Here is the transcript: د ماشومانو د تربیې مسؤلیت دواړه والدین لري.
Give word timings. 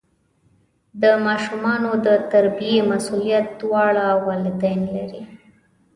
د 1.01 1.03
ماشومانو 1.25 1.91
د 2.05 2.07
تربیې 2.31 2.77
مسؤلیت 2.91 3.45
دواړه 3.61 4.05
والدین 4.25 4.79
لري. 4.95 5.21